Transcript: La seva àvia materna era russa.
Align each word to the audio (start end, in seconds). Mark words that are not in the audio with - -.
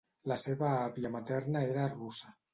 La 0.31 0.37
seva 0.43 0.71
àvia 0.77 1.13
materna 1.17 1.63
era 1.69 1.87
russa. 1.95 2.35